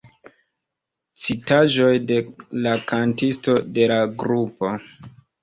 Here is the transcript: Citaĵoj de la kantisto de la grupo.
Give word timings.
Citaĵoj 1.25 1.91
de 2.13 2.17
la 2.65 2.73
kantisto 2.93 3.57
de 3.77 3.87
la 3.95 4.01
grupo. 4.25 4.75